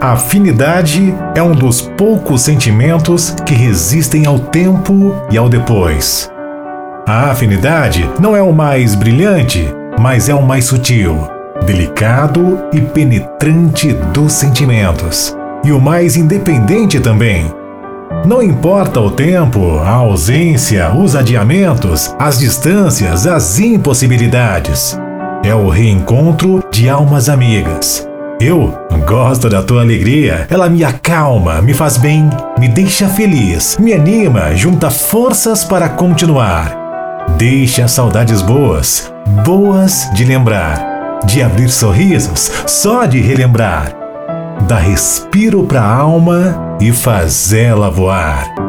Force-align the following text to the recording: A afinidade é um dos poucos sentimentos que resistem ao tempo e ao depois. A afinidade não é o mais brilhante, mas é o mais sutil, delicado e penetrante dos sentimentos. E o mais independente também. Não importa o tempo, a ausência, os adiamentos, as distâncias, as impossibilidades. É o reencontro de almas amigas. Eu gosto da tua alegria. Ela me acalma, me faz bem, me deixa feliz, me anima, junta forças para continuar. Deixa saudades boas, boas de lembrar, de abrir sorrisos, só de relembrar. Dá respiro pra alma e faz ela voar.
A 0.00 0.12
afinidade 0.12 1.14
é 1.34 1.42
um 1.42 1.52
dos 1.52 1.82
poucos 1.82 2.40
sentimentos 2.40 3.36
que 3.44 3.52
resistem 3.52 4.24
ao 4.24 4.38
tempo 4.38 5.14
e 5.30 5.36
ao 5.36 5.46
depois. 5.46 6.30
A 7.06 7.30
afinidade 7.30 8.08
não 8.18 8.34
é 8.34 8.40
o 8.40 8.50
mais 8.50 8.94
brilhante, 8.94 9.68
mas 9.98 10.30
é 10.30 10.34
o 10.34 10.42
mais 10.42 10.64
sutil, 10.64 11.28
delicado 11.66 12.60
e 12.72 12.80
penetrante 12.80 13.92
dos 13.92 14.32
sentimentos. 14.32 15.36
E 15.62 15.70
o 15.70 15.78
mais 15.78 16.16
independente 16.16 16.98
também. 16.98 17.52
Não 18.24 18.42
importa 18.42 19.00
o 19.00 19.10
tempo, 19.10 19.80
a 19.80 19.90
ausência, 19.90 20.90
os 20.96 21.14
adiamentos, 21.14 22.16
as 22.18 22.38
distâncias, 22.38 23.26
as 23.26 23.58
impossibilidades. 23.58 24.98
É 25.44 25.54
o 25.54 25.68
reencontro 25.68 26.64
de 26.70 26.88
almas 26.88 27.28
amigas. 27.28 28.09
Eu 28.40 28.72
gosto 29.06 29.50
da 29.50 29.62
tua 29.62 29.82
alegria. 29.82 30.46
Ela 30.48 30.66
me 30.66 30.82
acalma, 30.82 31.60
me 31.60 31.74
faz 31.74 31.98
bem, 31.98 32.30
me 32.58 32.68
deixa 32.68 33.06
feliz, 33.06 33.76
me 33.78 33.92
anima, 33.92 34.56
junta 34.56 34.88
forças 34.88 35.62
para 35.62 35.90
continuar. 35.90 37.26
Deixa 37.36 37.86
saudades 37.86 38.40
boas, 38.40 39.12
boas 39.44 40.10
de 40.14 40.24
lembrar, 40.24 41.20
de 41.26 41.42
abrir 41.42 41.68
sorrisos, 41.68 42.50
só 42.66 43.04
de 43.04 43.20
relembrar. 43.20 43.94
Dá 44.66 44.78
respiro 44.78 45.64
pra 45.64 45.84
alma 45.84 46.78
e 46.80 46.92
faz 46.92 47.52
ela 47.52 47.90
voar. 47.90 48.59